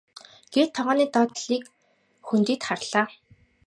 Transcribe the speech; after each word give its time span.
гээд 0.53 0.71
тогооны 0.77 1.05
доод 1.13 1.31
талын 1.37 1.63
хөндийд 2.27 2.61
харлаа. 2.67 3.07